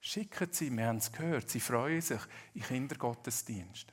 Schicken 0.00 0.48
Sie, 0.50 0.74
wir 0.74 0.86
haben 0.86 0.96
es 0.96 1.12
gehört, 1.12 1.50
sie 1.50 1.60
freuen 1.60 2.00
sich 2.00 2.20
in 2.54 2.62
Kindergottesdienst. 2.62 3.92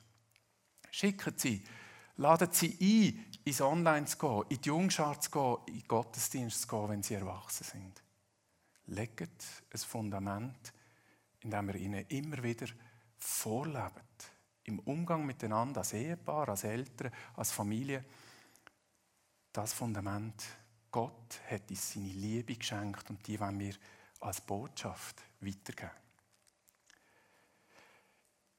Schicken 0.90 1.34
Sie, 1.36 1.62
laden 2.16 2.48
Sie 2.50 2.76
ein, 2.80 3.38
ins 3.44 3.60
Online 3.60 4.06
zu 4.06 4.18
gehen, 4.18 4.44
in 4.48 4.60
die 4.60 4.68
Jungschar 4.68 5.20
zu 5.20 5.30
gehen, 5.30 5.56
in 5.66 5.80
den 5.80 5.88
Gottesdienst 5.88 6.62
zu 6.62 6.68
gehen, 6.68 6.88
wenn 6.88 7.02
sie 7.02 7.14
erwachsen 7.14 7.64
sind. 7.64 8.02
Legt 8.86 9.20
ein 9.20 9.78
Fundament, 9.78 10.72
in 11.40 11.50
dem 11.50 11.68
wir 11.68 11.74
ihnen 11.76 12.06
immer 12.08 12.42
wieder 12.42 12.66
vorleben. 13.18 14.06
Im 14.64 14.78
Umgang 14.80 15.24
miteinander, 15.24 15.80
als 15.80 15.94
Ehepaar, 15.94 16.48
als 16.50 16.64
Eltern, 16.64 17.10
als 17.36 17.52
Familie. 17.52 18.04
Das 19.52 19.72
Fundament, 19.72 20.44
Gott 20.90 21.40
hat 21.50 21.70
uns 21.70 21.92
seine 21.92 22.06
Liebe 22.06 22.54
geschenkt 22.54 23.10
und 23.10 23.26
die 23.26 23.38
wollen 23.38 23.58
wir 23.58 23.74
als 24.20 24.40
Botschaft 24.40 25.22
weitergeben. 25.40 25.90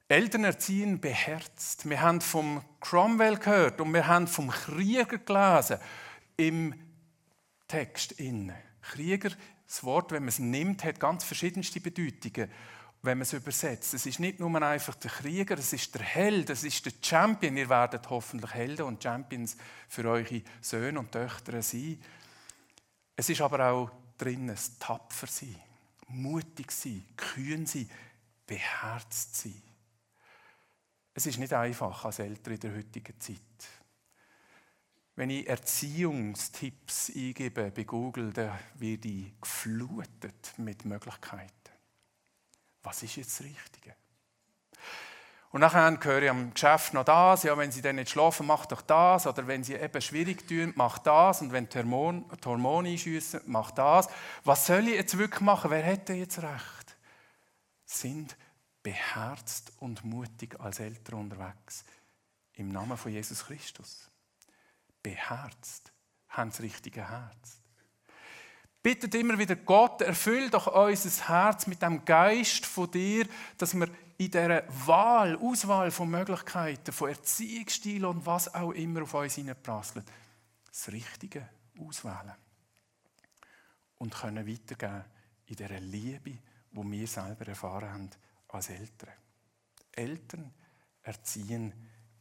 Eltern 0.08 0.42
erziehen 0.42 1.00
beherzt. 1.00 1.88
Wir 1.88 2.00
haben 2.00 2.20
vom 2.20 2.64
Cromwell 2.80 3.36
gehört 3.36 3.80
und 3.80 3.94
wir 3.94 4.08
haben 4.08 4.26
vom 4.26 4.50
Krieger 4.50 5.18
gelesen 5.18 5.78
im 6.36 6.74
Text. 7.68 8.12
In. 8.12 8.52
Krieger, 8.82 9.30
das 9.66 9.84
Wort, 9.84 10.10
wenn 10.10 10.24
man 10.24 10.30
es 10.30 10.40
nimmt, 10.40 10.82
hat 10.82 10.98
ganz 10.98 11.22
verschiedenste 11.22 11.80
Bedeutungen, 11.80 12.50
wenn 13.02 13.18
man 13.18 13.22
es 13.22 13.32
übersetzt. 13.32 13.94
Es 13.94 14.04
ist 14.04 14.18
nicht 14.18 14.40
nur 14.40 14.60
einfach 14.60 14.96
der 14.96 15.12
Krieger, 15.12 15.56
es 15.56 15.72
ist 15.72 15.94
der 15.94 16.02
Held, 16.02 16.50
es 16.50 16.64
ist 16.64 16.84
der 16.86 16.92
Champion. 17.00 17.56
Ihr 17.56 17.68
werdet 17.68 18.10
hoffentlich 18.10 18.52
Helden 18.52 18.86
und 18.86 19.00
Champions 19.00 19.56
für 19.88 20.04
eure 20.10 20.42
Söhne 20.60 20.98
und 20.98 21.12
Töchter 21.12 21.62
sein. 21.62 22.02
Es 23.20 23.28
ist 23.28 23.42
aber 23.42 23.70
auch 23.70 23.90
drin 24.16 24.46
das 24.46 24.78
tapfer 24.78 25.26
sein, 25.26 25.54
mutig 26.08 26.72
sein, 26.72 27.04
kühn 27.18 27.66
sein, 27.66 27.86
beherzt 28.46 29.36
sein. 29.36 29.62
Es 31.12 31.26
ist 31.26 31.38
nicht 31.38 31.52
einfach 31.52 32.02
als 32.06 32.20
Eltern 32.20 32.54
in 32.54 32.60
der 32.60 32.76
heutigen 32.76 33.20
Zeit. 33.20 33.36
Wenn 35.16 35.28
ich 35.28 35.46
Erziehungstipps 35.46 37.12
eingebe 37.14 37.70
bei 37.70 37.84
Google, 37.84 38.32
dann 38.32 38.58
werde 38.76 39.08
ich 39.08 39.38
geflutet 39.38 40.54
mit 40.56 40.86
Möglichkeiten. 40.86 41.52
Was 42.82 43.02
ist 43.02 43.16
jetzt 43.16 43.38
das 43.38 43.46
Richtige? 43.46 43.96
Und 45.52 45.62
nachher 45.62 45.98
höre 46.00 46.22
ich 46.22 46.30
am 46.30 46.54
Geschäft 46.54 46.94
noch 46.94 47.04
das, 47.04 47.42
ja, 47.42 47.58
wenn 47.58 47.72
sie 47.72 47.82
dann 47.82 47.96
nicht 47.96 48.10
schlafen, 48.10 48.46
macht 48.46 48.70
doch 48.70 48.82
das. 48.82 49.26
Oder 49.26 49.48
wenn 49.48 49.64
sie 49.64 49.74
eben 49.74 50.00
schwierig 50.00 50.46
tun, 50.46 50.72
macht 50.76 51.06
das. 51.06 51.42
Und 51.42 51.52
wenn 51.52 51.68
die 51.68 51.78
Hormone, 51.78 52.24
die 52.44 52.92
einschiessen, 52.92 53.40
macht 53.46 53.78
das. 53.78 54.08
Was 54.44 54.66
soll 54.66 54.86
ich 54.86 54.94
jetzt 54.94 55.18
wirklich 55.18 55.40
machen? 55.40 55.72
Wer 55.72 55.82
hätte 55.82 56.12
jetzt 56.12 56.40
recht? 56.40 56.96
Sind 57.84 58.36
beherzt 58.82 59.72
und 59.80 60.04
mutig 60.04 60.58
als 60.60 60.78
Eltern 60.78 61.20
unterwegs. 61.20 61.84
Im 62.54 62.68
Namen 62.68 62.96
von 62.96 63.10
Jesus 63.10 63.44
Christus. 63.44 64.08
Beherzt, 65.02 65.92
haben 66.28 66.50
das 66.50 66.60
richtige 66.60 67.08
Herz. 67.08 67.60
Bittet 68.82 69.14
immer 69.16 69.36
wieder 69.38 69.56
Gott, 69.56 70.00
erfüll 70.00 70.48
doch 70.48 70.68
unser 70.68 71.28
Herz 71.28 71.66
mit 71.66 71.82
dem 71.82 72.04
Geist 72.04 72.64
von 72.64 72.90
dir, 72.90 73.26
dass 73.58 73.74
wir 73.74 73.88
in 74.20 74.30
dieser 74.30 74.64
Wahl, 74.86 75.34
Auswahl 75.38 75.90
von 75.90 76.10
Möglichkeiten, 76.10 76.92
von 76.92 77.08
Erziehungsstil 77.08 78.04
und 78.04 78.26
was 78.26 78.54
auch 78.54 78.72
immer 78.72 79.04
auf 79.04 79.14
uns 79.14 79.36
hineinprasselt, 79.36 80.04
das 80.68 80.92
Richtige 80.92 81.48
auswählen. 81.78 82.34
Und 83.96 84.14
können 84.14 84.46
weitergeben 84.46 85.04
in 85.46 85.56
dieser 85.56 85.80
Liebe, 85.80 86.32
die 86.70 86.90
wir 86.92 87.06
selber 87.06 87.46
erfahren 87.46 87.90
haben 87.90 88.10
als 88.48 88.68
Eltern. 88.68 89.14
Eltern 89.92 90.52
erziehen 91.02 91.72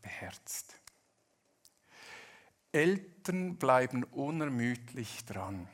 beherzt. 0.02 0.76
Eltern 2.72 3.58
bleiben 3.58 4.06
unermüdlich 4.06 5.26
dran. 5.26 5.68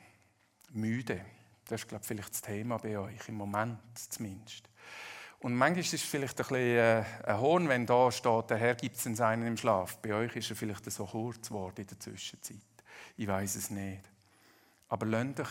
Müde. 0.70 1.24
Das 1.66 1.82
ist, 1.82 1.88
glaube 1.88 2.02
ich, 2.02 2.08
vielleicht 2.08 2.30
das 2.30 2.42
Thema 2.42 2.78
bei 2.78 2.98
euch, 2.98 3.28
im 3.28 3.36
Moment 3.36 3.78
zumindest. 3.94 4.68
Und 5.40 5.54
manchmal 5.54 5.80
ist 5.80 5.94
es 5.94 6.02
vielleicht 6.02 6.40
ein 6.40 6.46
bisschen 6.46 6.56
äh, 6.56 7.04
ein 7.24 7.40
Hohn, 7.40 7.68
wenn 7.68 7.86
da 7.86 8.10
steht, 8.10 8.50
der 8.50 8.56
Herr 8.56 8.74
gibt 8.74 8.96
es 8.96 9.02
seinen 9.02 9.46
im 9.46 9.56
Schlaf. 9.56 9.98
Bei 9.98 10.14
euch 10.14 10.34
ist 10.36 10.50
er 10.50 10.56
vielleicht 10.56 10.90
so 10.90 11.04
kurz 11.04 11.48
geworden 11.48 11.80
in 11.82 11.86
der 11.86 12.00
Zwischenzeit. 12.00 12.56
Ich 13.16 13.26
weiß 13.26 13.56
es 13.56 13.70
nicht. 13.70 14.02
Aber 14.88 15.06
lasst 15.06 15.40
euch 15.40 15.48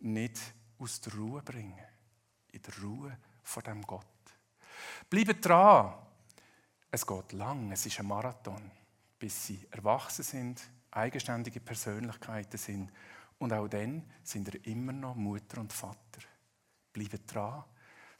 nicht 0.00 0.38
aus 0.78 1.00
der 1.00 1.14
Ruhe 1.14 1.42
bringen. 1.42 1.78
In 2.52 2.62
der 2.62 2.82
Ruhe 2.82 3.18
vor 3.42 3.62
dem 3.62 3.82
Gott. 3.82 4.06
Bleibt 5.10 5.44
dran. 5.44 5.94
Es 6.90 7.06
geht 7.06 7.32
lang, 7.32 7.70
es 7.72 7.84
ist 7.84 8.00
ein 8.00 8.06
Marathon, 8.06 8.70
bis 9.18 9.46
sie 9.46 9.66
erwachsen 9.70 10.22
sind, 10.22 10.62
eigenständige 10.90 11.60
Persönlichkeiten 11.60 12.56
sind. 12.56 12.90
Und 13.38 13.52
auch 13.52 13.68
dann 13.68 14.04
sind 14.22 14.54
ihr 14.54 14.66
immer 14.66 14.92
noch 14.92 15.14
Mutter 15.14 15.60
und 15.60 15.72
Vater. 15.72 16.22
Bleibt 16.92 17.32
dran. 17.32 17.64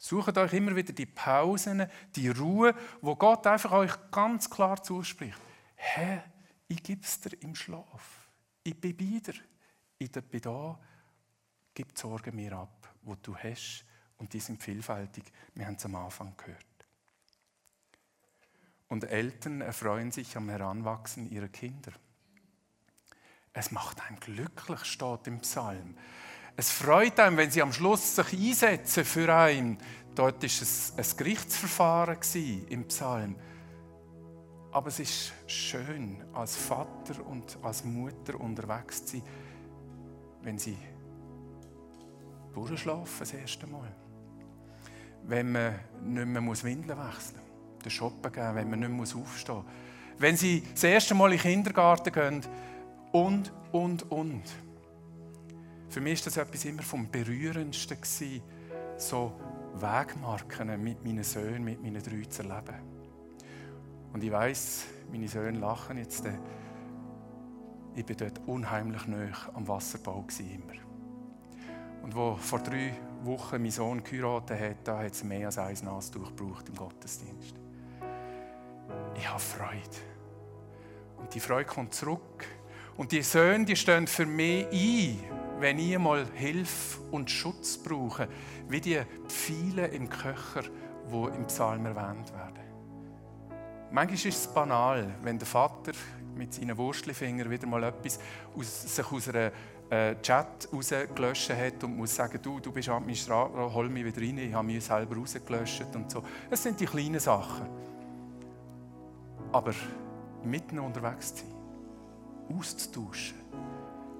Sucht 0.01 0.37
euch 0.37 0.53
immer 0.53 0.73
wieder 0.77 0.93
die 0.93 1.05
Pausen, 1.05 1.85
die 2.15 2.29
Ruhe, 2.29 2.73
wo 3.01 3.17
Gott 3.17 3.45
einfach 3.45 3.73
euch 3.73 3.91
ganz 4.11 4.49
klar 4.49 4.81
zuspricht. 4.81 5.37
Herr, 5.75 6.23
ich 6.69 6.81
gebe 6.81 7.01
es 7.03 7.19
dir 7.19 7.35
im 7.41 7.53
Schlaf. 7.53 8.29
Ich 8.63 8.79
bin 8.79 8.95
dir. 8.95 9.33
Ich 9.97 10.09
bin 10.09 10.41
da. 10.41 10.79
Gib 11.73 11.93
die 11.93 11.99
Sorgen 11.99 12.33
mir 12.33 12.53
ab, 12.53 12.95
wo 13.01 13.15
du 13.15 13.35
hast. 13.35 13.85
Und 14.17 14.31
die 14.31 14.39
sind 14.39 14.63
vielfältig. 14.63 15.25
Wir 15.53 15.65
haben 15.65 15.75
es 15.75 15.85
am 15.85 15.95
Anfang 15.95 16.33
gehört. 16.37 16.65
Und 18.87 19.03
Eltern 19.03 19.59
erfreuen 19.59 20.11
sich 20.11 20.37
am 20.37 20.47
Heranwachsen 20.47 21.29
ihrer 21.29 21.49
Kinder. 21.49 21.91
Es 23.51 23.71
macht 23.71 24.01
einen 24.07 24.19
glücklich, 24.21 24.85
steht 24.85 25.27
im 25.27 25.41
Psalm. 25.41 25.97
Es 26.59 26.71
freut 26.71 27.17
einen, 27.21 27.37
wenn 27.37 27.49
sie 27.49 27.61
am 27.61 27.71
Schluss 27.71 28.17
sich 28.17 28.33
einsetzen 28.33 29.05
für 29.05 29.33
einen. 29.33 29.77
Dort 30.13 30.43
war 30.43 30.43
es 30.43 30.93
ein 30.97 31.05
Gerichtsverfahren 31.17 32.17
im 32.67 32.85
Psalm. 32.89 33.37
Aber 34.73 34.89
es 34.89 34.99
ist 34.99 35.31
schön, 35.47 36.21
als 36.33 36.57
Vater 36.57 37.25
und 37.25 37.57
als 37.63 37.85
Mutter 37.85 38.37
unterwegs 38.41 39.05
zu 39.05 39.19
sein, 39.19 39.23
wenn 40.41 40.59
sie 40.59 40.77
durchschlafen 42.53 43.19
das 43.19 43.31
erste 43.31 43.65
Mal. 43.65 43.95
Wenn 45.23 45.53
man 45.53 45.79
nicht 46.03 46.25
mehr 46.25 46.63
Windeln 46.63 46.99
wechseln 46.99 47.39
muss 47.39 47.83
den 47.85 47.89
Shoppen 47.89 48.33
gehen, 48.33 48.55
wenn 48.55 48.69
man 48.69 48.79
nicht 48.81 48.91
mehr 48.91 49.23
aufstehen 49.23 49.55
muss. 49.55 49.65
Wenn 50.17 50.35
sie 50.35 50.61
das 50.73 50.83
erste 50.83 51.15
Mal 51.15 51.31
in 51.31 51.37
den 51.37 51.41
Kindergarten 51.41 52.11
gehen 52.11 52.41
und, 53.13 53.53
und, 53.71 54.11
und. 54.11 54.43
Für 55.89 56.01
mich 56.01 56.19
war 56.19 56.25
das 56.25 56.37
etwas 56.37 56.65
immer 56.65 56.83
vom 56.83 57.09
Berührendsten, 57.09 57.97
gewesen, 57.97 58.41
so 58.97 59.33
Wegmarken 59.75 60.81
mit 60.81 61.03
meinen 61.03 61.23
Söhnen, 61.23 61.63
mit 61.63 61.81
meinen 61.81 62.01
drei 62.01 62.23
zu 62.29 62.43
erleben. 62.43 62.75
Und 64.13 64.23
ich 64.23 64.31
weiß, 64.31 64.85
meine 65.11 65.27
Söhne 65.27 65.59
lachen 65.59 65.97
jetzt. 65.97 66.23
Ich 67.95 68.07
war 68.07 68.15
dort 68.15 68.41
unheimlich 68.47 69.07
nah 69.07 69.31
am 69.53 69.67
Wasserbau. 69.67 70.25
Immer. 70.39 70.79
Und 72.03 72.15
wo 72.15 72.35
vor 72.35 72.59
drei 72.59 72.93
Wochen 73.23 73.61
mein 73.61 73.71
Sohn 73.71 74.03
geheiratet 74.03 74.59
hat, 74.59 74.87
da 74.87 74.99
hat 74.99 75.11
es 75.11 75.23
mehr 75.23 75.47
als 75.47 75.57
ein 75.57 75.77
Nastuch 75.83 76.35
gebraucht 76.35 76.69
im 76.69 76.75
Gottesdienst 76.75 77.55
ich 79.19 79.29
habe 79.29 79.39
Freude. 79.39 79.97
Und 81.17 81.33
die 81.33 81.39
Freude 81.39 81.65
kommt 81.65 81.93
zurück. 81.93 82.45
Und 82.97 83.11
die 83.11 83.21
Söhne, 83.21 83.65
die 83.65 83.75
stehen 83.75 84.07
für 84.07 84.25
mich 84.25 84.67
ein, 84.67 85.19
wenn 85.59 85.77
ich 85.77 85.97
mal 85.97 86.25
Hilfe 86.33 86.99
und 87.11 87.29
Schutz 87.29 87.77
brauche, 87.77 88.27
wie 88.67 88.81
die 88.81 89.01
Pfeile 89.27 89.87
im 89.87 90.09
Köcher, 90.09 90.63
wo 91.07 91.27
im 91.27 91.45
Psalm 91.47 91.85
erwähnt 91.85 92.33
werden. 92.33 92.63
Manchmal 93.91 94.15
ist 94.15 94.25
es 94.25 94.47
banal, 94.47 95.15
wenn 95.23 95.37
der 95.37 95.47
Vater 95.47 95.91
mit 96.35 96.53
seinen 96.53 96.77
Wurstlifingern 96.77 97.49
wieder 97.49 97.67
mal 97.67 97.83
etwas 97.83 98.19
aus, 98.55 98.95
sich 98.95 99.11
aus 99.11 99.29
einer 99.29 99.51
äh, 99.89 100.15
Chat 100.21 100.69
rausgelöscht 100.71 101.49
hat 101.49 101.83
und 101.83 101.97
muss 101.97 102.15
sagen, 102.15 102.39
du, 102.41 102.59
du 102.59 102.71
bist 102.71 102.87
Administrator, 102.87 103.73
hol 103.73 103.89
mich 103.89 104.05
wieder 104.05 104.21
rein, 104.21 104.37
ich 104.37 104.53
habe 104.53 104.67
mich 104.67 104.85
selber 104.85 105.15
rausgelöscht 105.15 105.95
und 105.95 106.11
so. 106.11 106.23
Das 106.49 106.61
sind 106.61 106.79
die 106.79 106.85
kleinen 106.85 107.19
Sachen. 107.19 107.67
Aber 109.51 109.73
mitten 110.43 110.79
unterwegs 110.79 111.33
zu 111.33 111.43
sein, 111.43 112.57
auszutauschen, 112.57 113.37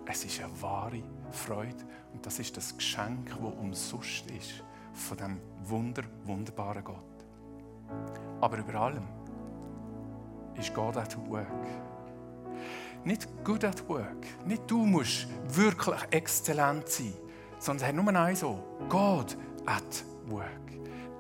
es 0.08 0.26
ist 0.26 0.42
eine 0.42 0.62
wahre 0.62 1.04
Freude. 1.32 1.84
Und 2.14 2.26
das 2.26 2.40
ist 2.40 2.56
das 2.58 2.76
Geschenk, 2.76 3.30
das 3.30 3.40
umsonst 3.40 4.30
ist 4.32 4.64
von 4.94 5.18
dem 5.18 5.42
wunder, 5.64 6.04
wunderbaren 6.26 6.84
Gott. 6.84 6.96
Aber 8.42 8.58
über 8.58 8.76
allem 8.76 9.08
ist 10.58 10.74
Gott 10.74 10.98
at 10.98 11.18
work. 11.30 11.48
nicht 13.06 13.28
good 13.44 13.64
at 13.64 13.88
work. 13.88 14.26
Nicht 14.46 14.70
du 14.70 14.86
musst 14.86 15.28
wirklich 15.48 16.00
exzellent 16.12 16.88
sein, 16.90 17.14
sondern 17.60 17.88
hat 17.88 17.96
nur 17.96 18.16
eins 18.16 18.42
so, 18.42 18.62
God 18.90 19.38
at 19.66 20.04
work. 20.28 20.48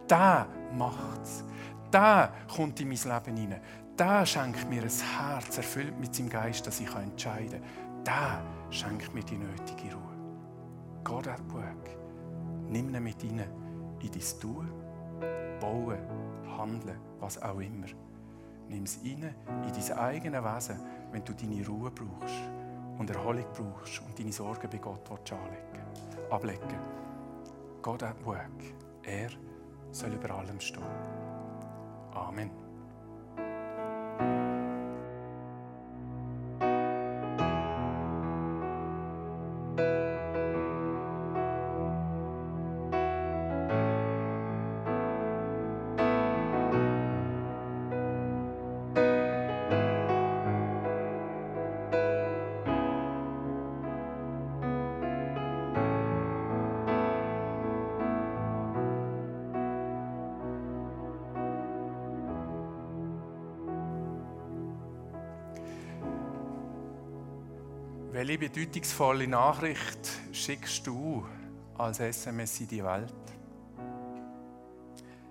Der 0.09 0.47
macht's. 0.75 1.43
Der 1.91 2.33
kommt 2.53 2.79
in 2.79 2.89
mein 2.89 2.97
Leben 2.97 3.37
hinein. 3.37 3.61
Der 3.97 4.25
schenkt 4.25 4.69
mir 4.69 4.83
ein 4.83 4.89
Herz, 4.89 5.57
erfüllt 5.57 5.99
mit 5.99 6.13
seinem 6.13 6.29
Geist, 6.29 6.65
dass 6.67 6.79
ich 6.79 6.93
entscheiden 6.93 7.61
kann. 7.61 8.03
Der 8.05 8.43
schenkt 8.69 9.13
mir 9.13 9.23
die 9.23 9.37
nötige 9.37 9.93
Ruhe. 9.93 11.03
God 11.03 11.27
at 11.27 11.41
work. 11.53 11.89
Nimm 12.69 12.93
ihn 12.93 13.03
mit 13.03 13.23
rein 13.23 13.39
in 14.01 14.11
dein 14.11 14.39
Tun, 14.39 14.69
Bauen, 15.59 15.97
Handeln, 16.57 16.99
was 17.19 17.41
auch 17.41 17.59
immer. 17.59 17.87
Nimm 18.69 18.83
es 18.83 18.99
rein 19.03 19.33
in 19.47 19.71
dein 19.73 19.97
eigenes 19.97 20.43
Wesen, 20.43 20.79
wenn 21.11 21.23
du 21.23 21.33
deine 21.33 21.65
Ruhe 21.65 21.89
brauchst 21.89 22.43
und 22.99 23.09
Erholung 23.09 23.45
brauchst 23.53 24.01
und 24.01 24.17
deine 24.19 24.31
Sorgen 24.31 24.69
bei 24.69 24.77
Gott 24.77 25.09
anlegen, 25.31 25.83
ablegen. 26.29 26.79
God 27.81 28.03
at 28.03 28.23
work. 28.25 28.63
Er 29.03 29.29
soll 29.91 30.13
über 30.13 30.29
allem 30.31 30.59
stehen. 30.59 30.83
Amen. 32.13 32.68
Welche 68.19 68.37
bedeutungsvolle 68.37 69.29
Nachricht 69.29 70.09
schickst 70.33 70.85
du 70.85 71.25
als 71.77 72.01
SMS 72.01 72.59
in 72.59 72.67
die 72.67 72.83
Welt? 72.83 73.13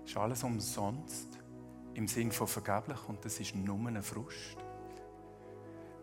Ist 0.07 0.17
alles 0.17 0.43
umsonst? 0.43 1.39
Im 1.93 2.09
Sinn 2.09 2.33
von 2.33 2.47
vergeblich 2.47 2.97
und 3.07 3.23
das 3.23 3.41
ist 3.41 3.55
nur 3.55 3.77
ein 3.87 4.03
Frust? 4.03 4.57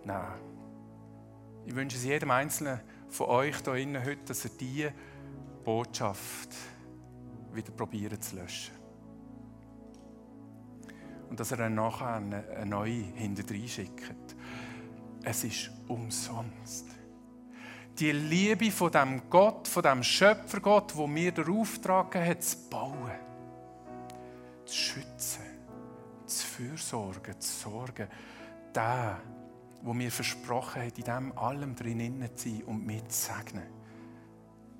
Nein. 0.03 0.39
Ich 1.65 1.73
wünsche 1.73 1.97
es 1.97 2.03
jedem 2.03 2.29
Einzelnen 2.29 2.79
von 3.09 3.29
euch 3.29 3.55
hier 3.63 3.73
innen 3.73 4.05
heute, 4.05 4.23
dass 4.25 4.45
er 4.45 4.51
diese 4.51 4.93
Botschaft 5.63 6.49
wieder 7.51 7.71
probiert 7.71 8.23
zu 8.23 8.35
löschen. 8.35 8.75
Und 11.31 11.39
dass 11.39 11.49
er 11.49 11.57
dann 11.57 11.73
nachher 11.73 12.13
eine 12.13 12.63
neue 12.67 12.91
hinterher 12.91 13.67
schickt 13.67 14.35
es 15.25 15.43
ist 15.43 15.71
umsonst. 15.87 16.85
Die 17.97 18.11
Liebe 18.11 18.71
von 18.71 18.91
dem 18.91 19.29
Gott, 19.29 19.67
von 19.67 19.83
dem 19.83 20.03
Schöpfergott, 20.03 20.95
wo 20.95 21.07
mir 21.07 21.31
der 21.31 21.49
Auftrag 21.49 22.15
hat, 22.15 22.43
zu 22.43 22.57
bauen, 22.69 23.11
zu 24.65 24.75
schützen, 24.75 25.43
zu 26.25 26.45
fürsorgen, 26.45 27.39
zu 27.39 27.69
sorgen, 27.69 28.07
der, 28.73 29.19
wo 29.81 29.93
mir 29.93 30.11
versprochen 30.11 30.83
hat, 30.83 30.97
in 30.97 31.05
dem 31.05 31.37
allem 31.37 31.75
drin 31.75 32.29
zu 32.35 32.49
sein 32.49 32.63
und 32.63 32.85
mich 32.85 33.07
zu 33.07 33.33
segnen. 33.33 33.63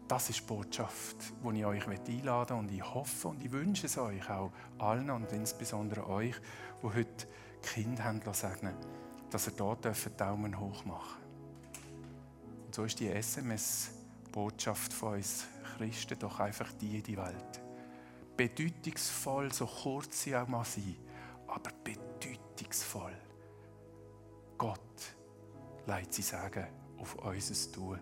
Das 0.08 0.30
ist 0.30 0.42
die 0.42 0.46
Botschaft, 0.46 1.18
die 1.44 1.60
ich 1.60 1.66
euch 1.66 1.88
einladen 1.88 2.60
und 2.60 2.72
ich 2.72 2.84
hoffe 2.84 3.30
und 3.30 3.44
ich 3.44 3.52
wünsche 3.52 3.88
es 3.88 3.98
euch 3.98 4.30
auch 4.30 4.52
allen 4.78 5.10
und 5.10 5.32
insbesondere 5.32 6.08
euch, 6.08 6.36
die 6.84 6.88
heute 6.88 7.28
Kinder 7.64 8.04
haben 8.04 8.22
segnen 8.34 8.76
dass 9.36 9.48
er 9.48 9.54
dort 9.58 9.86
einen 9.86 9.96
Daumen 10.16 10.58
hoch 10.58 10.86
machen 10.86 11.22
Und 12.66 12.74
so 12.74 12.86
ist 12.86 12.98
die 13.02 13.10
SMS-Botschaft 13.10 14.94
von 14.94 15.16
uns 15.16 15.46
Christen 15.76 16.18
doch 16.20 16.40
einfach 16.40 16.72
die 16.72 17.00
in 17.00 17.04
die 17.04 17.18
Welt. 17.18 17.62
Bedeutungsvoll, 18.38 19.52
so 19.52 19.66
kurz 19.66 20.22
sie 20.22 20.38
auch 20.38 20.48
mal 20.48 20.64
sein, 20.64 20.96
aber 21.48 21.70
bedeutungsvoll. 21.84 23.12
Gott 24.58 24.80
leitet 25.86 26.14
sie 26.14 26.22
sagen 26.22 26.68
auf 26.98 27.16
unser 27.16 27.72
Tun. 27.74 28.00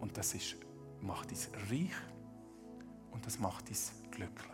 Und 0.00 0.18
das 0.18 0.34
ist, 0.34 0.56
macht 1.02 1.30
uns 1.30 1.50
reich 1.70 1.94
und 3.12 3.24
das 3.24 3.38
macht 3.38 3.68
uns 3.68 3.92
glücklich. 4.10 4.50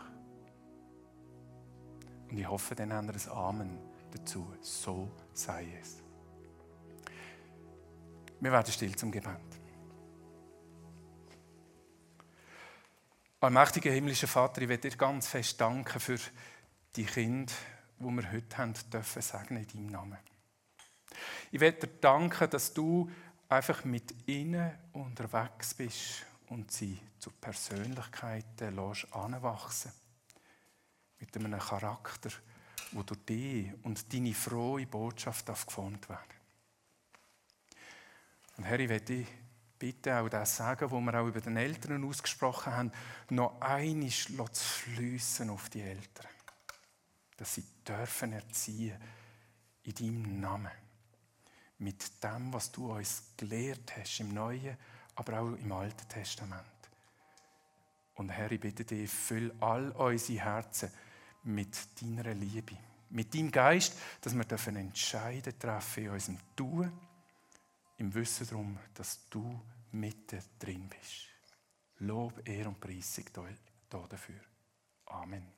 Und 2.30 2.36
ich 2.36 2.46
hoffe, 2.46 2.74
dann 2.74 2.92
haben 2.92 3.08
wir 3.08 3.14
ein 3.14 3.30
Amen 3.30 3.97
dazu. 4.12 4.54
So 4.60 5.10
sei 5.32 5.66
es. 5.80 5.98
Wir 8.40 8.52
werden 8.52 8.72
still 8.72 8.94
zum 8.94 9.10
Gebet. 9.10 9.36
Allmächtiger 13.40 13.92
himmlischer 13.92 14.26
Vater, 14.26 14.62
ich 14.62 14.68
will 14.68 14.78
dir 14.78 14.96
ganz 14.96 15.28
fest 15.28 15.60
danken 15.60 16.00
für 16.00 16.18
die 16.96 17.04
Kinder, 17.04 17.52
die 17.98 18.04
wir 18.04 18.32
heute 18.32 18.58
haben 18.58 18.74
dürfen 18.92 19.22
segnen 19.22 19.62
in 19.62 19.68
deinem 19.68 19.86
Namen. 19.86 20.18
Ich 21.52 21.60
will 21.60 21.72
dir 21.72 21.86
danken, 21.86 22.50
dass 22.50 22.74
du 22.74 23.10
einfach 23.48 23.84
mit 23.84 24.28
ihnen 24.28 24.72
unterwegs 24.92 25.74
bist 25.74 26.26
und 26.48 26.70
sie 26.70 26.98
zu 27.18 27.30
Persönlichkeiten 27.30 28.74
lässt 28.74 29.12
anwachsen. 29.12 29.92
Mit 31.20 31.36
einem 31.36 31.58
Charakter, 31.58 32.30
wo 32.92 33.02
durch 33.02 33.24
dich 33.24 33.72
und 33.82 34.12
deine 34.12 34.34
frohe 34.34 34.86
Botschaft 34.86 35.46
geformt 35.46 36.08
werden 36.08 36.36
Und 38.56 38.64
Herr, 38.64 38.80
ich 38.80 38.88
möchte 38.88 39.26
bitte 39.78 40.18
auch 40.18 40.28
das 40.28 40.56
sagen, 40.56 40.90
was 40.90 41.00
wir 41.00 41.20
auch 41.20 41.26
über 41.26 41.40
den 41.40 41.56
Eltern 41.56 42.04
ausgesprochen 42.04 42.72
haben, 42.72 42.92
noch 43.30 43.60
einiges 43.60 44.26
zu 44.26 44.64
fließen 44.64 45.50
auf 45.50 45.68
die 45.68 45.82
Eltern. 45.82 46.26
Dass 47.36 47.54
sie 47.54 47.64
dürfen 47.86 48.32
erziehen 48.32 48.96
in 49.84 49.94
deinem 49.94 50.40
Namen. 50.40 50.72
Mit 51.78 52.22
dem, 52.24 52.52
was 52.52 52.72
du 52.72 52.92
uns 52.92 53.22
gelehrt 53.36 53.96
hast 53.96 54.18
im 54.20 54.34
Neuen, 54.34 54.76
aber 55.14 55.40
auch 55.40 55.52
im 55.52 55.70
Alten 55.70 56.08
Testament. 56.08 56.64
Und 58.14 58.30
Herr, 58.30 58.50
ich 58.50 58.58
bitte 58.58 58.84
dich, 58.84 59.08
füll 59.08 59.54
all 59.60 59.92
unsere 59.92 60.40
Herzen 60.42 60.90
mit 61.48 62.00
deiner 62.00 62.34
Liebe, 62.34 62.76
mit 63.10 63.34
deinem 63.34 63.50
Geist, 63.50 63.98
dass 64.20 64.34
wir 64.34 64.44
dürfen 64.44 64.76
Entscheidungen 64.76 65.58
treffen 65.58 66.04
in 66.04 66.10
unserem 66.10 66.38
Tun, 66.54 66.92
im 67.96 68.14
Wissen 68.14 68.46
darum, 68.46 68.78
dass 68.94 69.28
du 69.28 69.60
mitten 69.92 70.40
drin 70.58 70.88
bist. 70.88 71.28
Lob, 72.00 72.46
Ehre 72.46 72.68
und 72.68 72.80
Preisung 72.80 73.24
dafür. 73.90 74.40
Amen. 75.06 75.57